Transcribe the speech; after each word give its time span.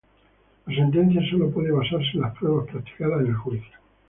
La 0.65 0.73
sentencia 0.75 1.21
sólo 1.29 1.51
puede 1.51 1.71
basarse 1.71 2.13
en 2.15 2.21
las 2.21 2.35
pruebas 2.35 2.65
practicadas 2.71 3.21
en 3.21 3.27
el 3.27 3.35
juicio. 3.35 3.77